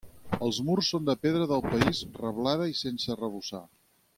[0.45, 3.63] Els murs són de pedra del país reblada i sense arrebossar.